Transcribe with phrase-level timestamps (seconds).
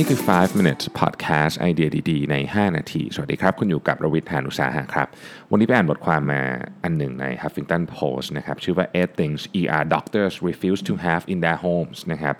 [0.00, 5.08] นี่คือ 5 minutes podcast ไอเดียดีๆ ใน 5 นาที สวัสดีครับ คุณอยู่กับรวิทยานุสาหะครับ
[5.50, 6.42] วันนี้ไปอ่านบทความมา
[6.82, 12.34] อันหนึ่งใน Huffington Post นะครับ ชื่อว่า eight things ER doctors refuse to have in their homes นะครับ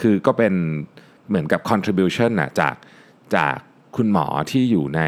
[0.00, 0.54] คือก็เป็น
[1.28, 2.76] เหมือนกับ contribution นะจาก
[3.36, 3.56] จาก
[3.96, 5.02] คุณหมอที่อยู่ใน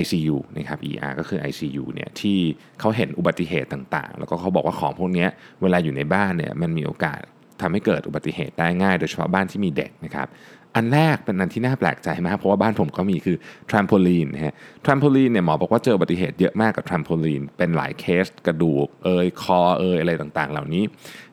[0.00, 2.38] ICU นะครับ ER ก็คือ ICU เนี่ยที่
[2.80, 5.26] เขาเห็นอุบัติเหตุต่างๆ แล้วก็เขาบอกว่าของพวกนี้
[5.62, 7.20] เวลาอยู่ในบ้านเนี่ยมันมีโอกาส
[7.62, 10.28] ทำให้เกิดอุบัติเหตุได้ง่าย โดยเฉพาะบ้านที่มีเด็กนะครับ
[10.76, 13.36] อันแรกเป็นอันที่น่าแปลกใจมากเพราะว่าบ้านผมก็มีคือ
[13.70, 20.82] ทรัมโพลีนนะฮะทรัมโพลีนเนี่ยหมอบอกว่าเจออุบัติเหตุเยอะมากกับทรัมโพลีนเป็นหลายเคสกระดูกเอยคอเอยอะไรต่างๆ เหล่านี้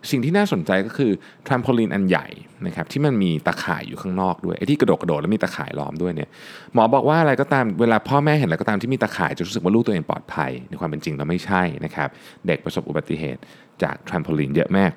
[0.10, 1.12] สิ่งที่น่าสนใจก็คือ
[1.48, 2.28] ทรัมโพลีนอันใหญ่
[2.68, 6.30] นะครับที่มันมีตะข่ายอยู่ข้างนอกด้วยไอ้ที่กระโดดกระโดดแล้วมีตะข่ายล้อมด้วยเนี่ย
[6.74, 12.10] หมอบอกว่าอะไรก็ตามเวลาพ่อแม่เห็นอะไรก็ตามที่มีตะข่ายจะรู้สึกว่าลูกตัวเองปลอดภัย ในความเป็นจริงแล้วไม่ใช่นะครับ
[12.48, 13.42] เด็กประสบอุบัติเหตุ
[13.84, 14.92] จากทรัมโพลีนเยอะมาก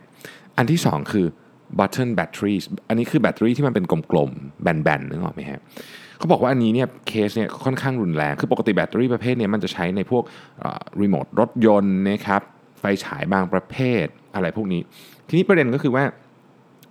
[0.57, 1.27] อันที่ 2 คือ
[1.79, 5.61] button batteries อันนี้คือแบตเตอรี่ที่มันเป็นกลมๆ แบนๆนึกออกไหมครับ
[6.19, 10.23] เขาบอกว่าอันนี้เนี่ยเคสเนี่ยค่อนข้างรุนแรง คือปกติแบตเตอรี่ประเภทเนี้มันจะใช้ในพวก
[11.01, 12.43] รีโมทรถยนต์นะครับ
[12.79, 14.81] ไฟฉายบางประเภทอะไรพวกนี้
[15.29, 16.05] ทีนี้ประเด็นก็คือว่า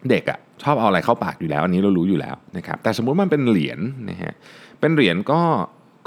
[0.10, 4.34] เด็กอะ่ะชอบเอาอะไรเข้าปากอยู่แล้ว อันนี้เรารู้อยู่แล้วนะครับแต่สมมุติมันเป็นเหรียญนะฮะ
[4.80, 5.42] เป็นเหรียญก็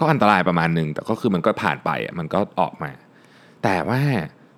[0.01, 2.91] ก็อันตรายประมาณหนึ่งแต่ก็คือมันก็ผ่านไปอะมันก็ออกมา
[3.65, 4.01] แต่ว่า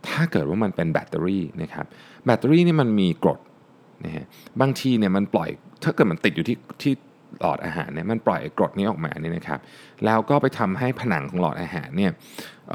[0.09, 1.87] ถ้าเกิดว่ามันเป็นแบตเตอรี่นะครับ
[2.27, 3.41] แบตเตอรี่นี่มันมีกรด
[4.05, 4.25] นะฮะ
[4.61, 5.49] บางทีเนี่ยมันปล่อย
[5.85, 6.93] ถ้าเกิดมันติดอยู่ที่ที่
[7.41, 9.61] หลอดอาหารเนี่ยมันปล่อยกรดนี้ออกมาเนี่ยนะครับ
[10.05, 12.11] แล้วก็ไปทำให้ผนังของหลอดอาหารเนี่ย
[12.71, 12.73] เ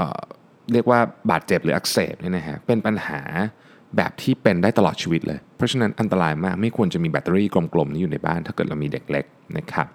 [0.73, 0.99] เรียกว่า
[1.31, 3.21] บาดเจ็บหรืออักเสบเนี่ยนะฮะเป็นปัญหา
[3.97, 9.25] แบบที่เป็นได้ตลอดชีวิตเลย เพราะฉะนั้นอันตรายมากไม่ควรจะมีแบตเตอรี่กลมๆนี้อยู่ในบ้านถ้าเกิดเรามีเด็กเล็ก
[9.57, 9.85] นะครับ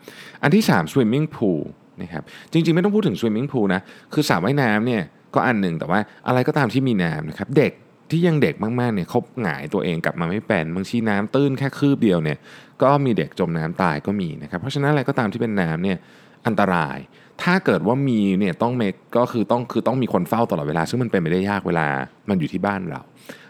[0.43, 1.63] อันที่3 swimming pool
[2.03, 3.81] นะครับจริงๆไม่ต้องพูดถึง swimming pool นะ
[4.13, 5.03] คือสระว่ายน้ำเนี่ย
[5.35, 7.73] ก็อันหนึ่งแต่ว่าอะไรก็ตามที่มีน้ำนะครับเด็ก
[8.11, 12.39] ที่ยังเด็กมากๆเนี่ยเขาหงายตัวเองกลับมาไม่เป็นบางทีน้ำตื้นแค่คืบเดียวเนี่ย
[12.83, 15.99] ก็มีเด็กจมน้ำตายก็มีนะครับเพราะฉะนั้นอะไรก็ตามที่เป็นน้ำเนี่ย
[16.47, 16.99] อันตราย
[17.43, 18.83] ถ้าเกิดว่ามีเนี่ยต้องเม
[19.17, 21.87] ก็คือต้องคือต้องมีคนเฝ้าตลอดเวลา ซึ่งมันเป็นไปได้ยากเวลา
[22.29, 23.03] มันอยู่ที่บ้านเรา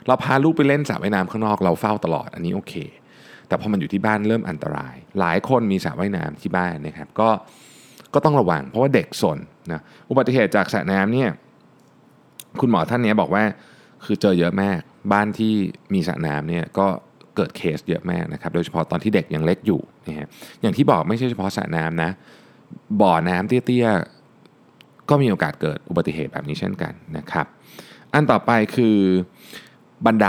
[0.07, 2.75] เราพาลูกไปเล่นสระว่ายน้ำข้างนอกเราเฝ้าตลอดอันนี้โอเค
[3.49, 7.29] แต่พอมันอยู่ที่บ้านเริ่มอันตราย หลายคนมีสระว่ายน้ำที่บ้านนะครับก็
[8.15, 9.39] ก็ต้องระวัง เพราะว่าเด็กสน
[9.73, 11.31] นะอุบัติเหตุจากสระน้ำเนี่ย
[12.61, 13.45] คุณหมอท่านนี้บอกว่า
[14.05, 14.79] คือเจอเยอะมาก
[15.13, 15.53] บ้านที่
[15.95, 16.87] มีสระน้ำเนี่ยก็
[17.37, 20.29] เกิดเคสเยอะมากนะครับ โดยเฉพาะตอนที่เด็กยังเล็กอยู่นะฮะ
[20.61, 22.11] อย่างที่บอกไม่ใช่เฉพาะสระน้ำนะ
[23.01, 27.47] บ่อน้ำเตี้ยๆ ก็มีโอกาสเกิดอุบัติเหตุแบบนี้เช่นกันนะครับ
[28.13, 28.97] อันต่อไปคือ
[30.07, 30.29] บันได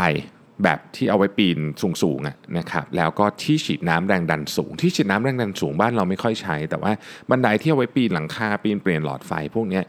[0.63, 1.59] แบบที่เอาไว้ปีน
[2.03, 6.91] สูงๆนะครับแล้วก็ที่ฉีดน้ำแรงดันสูง ที่ฉีดน้ำแรงดันสูงบ้านเราไม่ค่อยใช้ แต่ว่า
[7.29, 9.81] บันไดที่เอาไว้ปีนหลังคาปีนเปลี่ยนหลอดไฟพวกนี้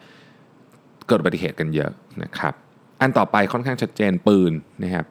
[1.06, 1.90] เกิดอุบัติเหตุกันเยอะ
[2.22, 2.54] นะครับ
[3.00, 4.52] อันต่อไปค่อนข้างชัดเจนปืน
[4.84, 5.06] นะครับ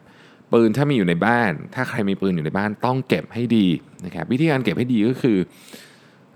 [0.52, 3.66] ปืนถ้ามีอยู่ในบ้าน ถ้าใครมีปืนอยู่ในบ้านต้องเก็บให้ดี
[4.04, 5.38] นะครับวิธีการเก็บให้ดีก็คือ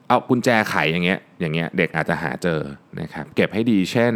[0.09, 2.61] เอากุญแจไขอย่างเงี้ยอย่างเงี้ยเด็กอาจจะหาเจอ
[3.01, 4.15] นะครับเก็บให้ดีเช่น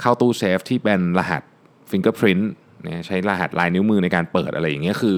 [0.00, 1.42] เข้าตู้เซฟที่เป็นรหัส
[1.90, 2.52] fingerprint
[3.06, 5.16] ใช้รหัสลายนิ้วมือในการเปิดอะไรอย่างเงี้ยคือ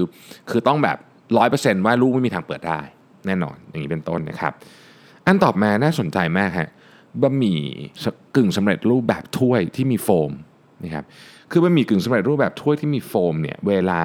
[0.50, 0.98] คือต้องแบบ
[1.38, 2.80] ร้อยเปอร์เซนต์ว่าลูกไม่มีทางเปิดได้
[3.26, 4.52] แน่นอนอย่างนี้เป็นต้นนะครับ
[5.26, 6.68] อันต่อมาน่าสนใจมากฮะ
[7.22, 7.60] บะหมี่
[8.36, 10.32] กึ่งสำเร็จรูปแบบถ้วยที่มีโฟม
[10.84, 11.04] นะครับ
[11.50, 14.02] คือบะหมี่กึ่งสำเร็จรูปแบบถ้วยที่มีโฟมเนี่ยเวลา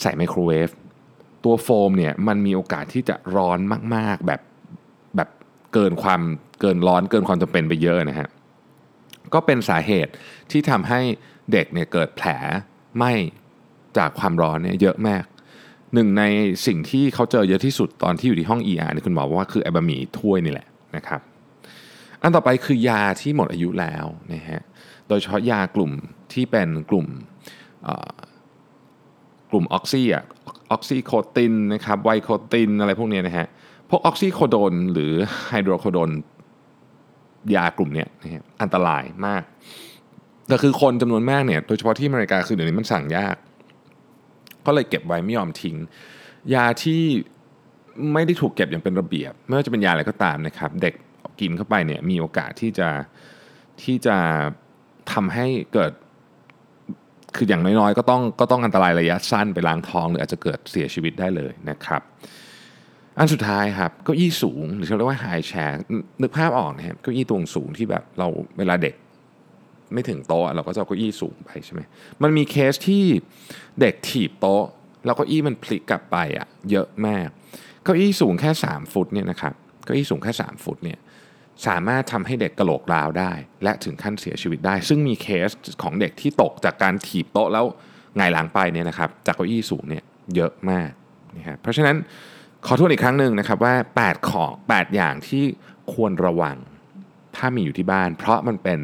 [0.00, 0.68] ใส่ไมโครเวฟ
[1.44, 3.58] ตัวโฟมเนี่ยมันมีโอกาสที่จะร้อน
[3.94, 4.40] มากๆแบบ
[5.16, 5.28] แบบ
[5.74, 6.20] เกินความ
[6.60, 8.28] เกินร้อนเกินความจำเป็นไปเยอะนะฮะ
[9.34, 10.12] ก็เป็นสาเหตุ
[10.50, 11.00] ที่ทำให้
[11.52, 12.28] เด็กเนี่ยเกิดแผล
[12.96, 13.04] ไหม
[13.98, 15.24] จากความร้อนเนี่ยเยอะมาก
[15.94, 16.22] หนึ่งใน
[16.66, 20.66] สิ่งที่เขาเจอเยอะที่สุดตอนที่อยู่ที่ห้อง ER เนี่ยคุณหมอบอกว่าคือไอบะหมี่ถ้วยนี่แหละ
[20.96, 21.20] นะครับ
[22.22, 24.60] อันต่อไปคือยาที่หมดอายุแล้วนะฮะ
[25.08, 25.92] โดยเฉพาะยากลุ่ม
[26.32, 27.06] ที่เป็นกลุ่ม
[29.50, 30.24] กลุ่มออกซิอะ
[30.70, 33.46] ออกซิโคตินนะครับไวโคตินอะไรพวกนี้นะฮะ
[33.90, 35.12] พวกออกซิโคโดนหรือ
[35.48, 36.10] ไฮโดรโคโดน
[37.56, 39.42] ยากลุ่มนี้นะฮะอันตรายมาก
[40.48, 43.36] แต่คือคนจำนวนมากเนี่ยโดยเฉพาะที่อเมริกาคือเดี๋ยวนี้มันสั่งยาก
[44.66, 45.76] ก็เลยเก็บไว้ไม่ยอมทิ้ง
[46.54, 47.02] ยาที่
[48.12, 50.94] ไม่ได้ถูกเก็บอย่างเป็นระเบียบ ไม่ว่าจะเป็นยาอะไรก็ตามนะครับ เด็ก
[51.40, 52.88] กินเข้าไปเนี่ยมีโอกาสที่จะ
[53.82, 54.16] ที่จะ
[55.12, 55.92] ทำให้เกิด
[57.36, 62.02] คืออย่างน้อยๆ ก็ต้องก็ต้องอันตรายระยะสั้นไปล้างท้อง หรืออาจจะเกิดเสียชีวิตได้เลยนะครับ
[63.18, 65.78] อันสุดท้ายครับเก้าอี้สูงหรือเรียกว่าไฮแชร์
[66.22, 68.94] นึกภาพออกนะครับเก้าอี้ตรงสูงที่แบบเราเวลาเด็ก
[69.92, 71.80] ไม่ถึงโต๊ะเราก็จะเก้าอี้สูงไปใช่ไหม
[72.22, 73.04] มันมีเคสที่
[73.80, 74.64] เด็กถีบโต๊ะ
[75.06, 77.28] แล้วก็อี้มันพลิกกลับไปอะเยอะมาก
[77.82, 79.54] เก้าอี้สูงแค่ 3 ฟุตเนี่ยนะครับ
[79.84, 80.98] เก้าอี้สูงแค่ 3 ฟุตเนี่ย
[81.66, 83.32] สามารถทำให้เด็กกระโหลกราวได้
[83.64, 85.50] และถึงขั้นเสียชีวิตได้ ซึ่งมีเคส
[85.82, 87.64] ของเด็กที่ตกจากการถีบโต๊ะแล้ว
[88.16, 90.90] ไงหลังไปเนี่ยนะครับจากเก้าอี้สูงเนี่ยเยอะมาก
[91.36, 91.96] นะครับเพราะฉะนั้น
[92.66, 95.44] ขอทวนอีกครั้งหนึ่งนะครับว่า 8 ของ 8 อย่างที่
[95.92, 96.56] ควรระวัง
[97.36, 98.78] ถ้ามีอยู่ที่บ้าน เพราะมันเป็น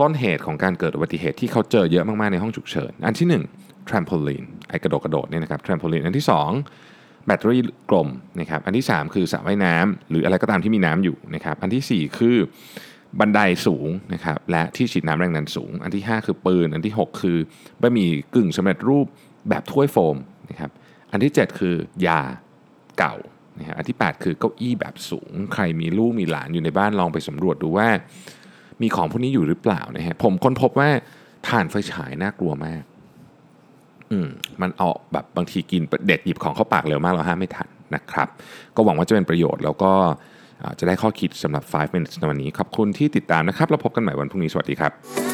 [0.00, 6.26] ต้นเหตุของการเกิดอุบัติเหตุที่เขาเจอเยอะมากๆในห้องฉุกเฉิน อันที่ 1 trampoline ไอกระโดดกระโดดเนี่ยนะครับ t r a m p o l i n อันที่
[6.30, 6.93] 2
[7.26, 8.08] แบตเตอรี่กลม
[8.40, 12.36] นะครับอันที่ 3 คือสระว่ายน้ำหรืออะไรก็ตามที่มีน้ำอยู่นะครับอันทีสี่ 4 คือ
[13.20, 17.38] บันไดสูงนะครับและที่ฉีดน้ำแรงดันสูง อันที่ 5 คือปืน อันที่ 6 คือ
[17.80, 19.06] บะหมี่กึ่งสำเร็จรูป
[19.48, 20.16] แบบถ้วยโฟม
[20.50, 20.70] นะครับ
[21.12, 21.74] อันที่ 7 คือ
[22.06, 22.20] ยา
[22.98, 23.16] เก่า
[23.58, 27.88] นะฮะอันที่ 8 คือเก้าอี้แบบสูง ใครมีลูกมีหลานอยู่ในบ้านลองไปสำรวจดูว่า
[28.82, 30.90] มีของพวกนี้อยู่หรือเปล่านะฮะผมค้นพบว่า
[31.48, 32.82] ถ่านไฟฉายน่ากลัวมาก
[34.24, 34.26] ม
[34.62, 38.28] มันเอาแบบบางทีกินเด็ดหยิบของเข้าปากเร็วมากเราห้ามไม่ทันนะครับ
[38.76, 39.92] ก็หวังว่าจะเป็นประโยชน์แล้วก็
[40.78, 45.33] จะได้ข้อคิดสำหรับ 5 minutes ในวันนี้ ขอบคุณที่ติดตามนะครับ เราพบกันใหม่วันพรุ่งนี้ สวัสดีครับ